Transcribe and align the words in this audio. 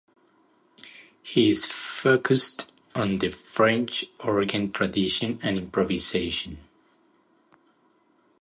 He 1.21 1.49
is 1.49 1.67
focused 1.67 2.71
on 2.95 3.19
the 3.19 3.29
French 3.29 4.03
organ 4.23 4.71
tradition 4.71 5.37
and 5.43 5.59
improvisation. 5.59 6.57